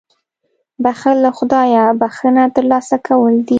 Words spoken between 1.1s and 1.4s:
له